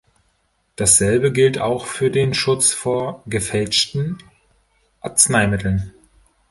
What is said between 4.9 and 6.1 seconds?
Arzneimitteln.